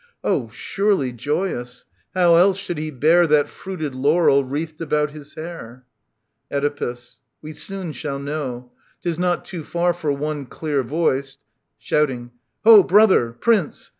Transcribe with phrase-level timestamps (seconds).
[0.23, 0.49] Oh!
[0.51, 1.85] surely joyous!
[2.15, 5.85] How else should he bear That fruited laurel wreathed about his hair?
[6.51, 7.19] Oedipus.
[7.39, 8.71] We soon shall know.—
[9.03, 11.37] *Tis not too far for one Clear voiced.
[11.77, 12.31] {Shouting)
[12.63, 13.89] Ho, brother I Prince